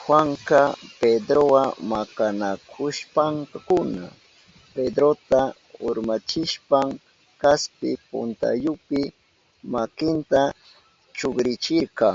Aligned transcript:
Juanka 0.00 0.62
Pedrowa 0.98 1.62
makanakushpankuna 1.92 4.06
Pedrota 4.74 5.40
urmachishpan 5.88 6.88
kaspi 7.42 7.90
puntayupi 8.08 9.00
makinta 9.74 10.42
chukrichirka. 11.16 12.08